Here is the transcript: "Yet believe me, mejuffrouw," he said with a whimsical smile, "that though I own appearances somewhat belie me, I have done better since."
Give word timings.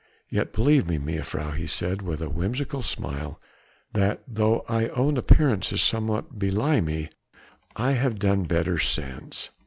"Yet 0.31 0.51
believe 0.51 0.87
me, 0.87 0.97
mejuffrouw," 0.97 1.51
he 1.55 1.67
said 1.67 2.01
with 2.01 2.23
a 2.23 2.27
whimsical 2.31 2.81
smile, 2.81 3.39
"that 3.93 4.23
though 4.27 4.65
I 4.67 4.87
own 4.89 5.15
appearances 5.15 5.79
somewhat 5.83 6.39
belie 6.39 6.81
me, 6.81 7.09
I 7.75 7.91
have 7.91 8.17
done 8.17 8.45
better 8.45 8.79
since." 8.79 9.51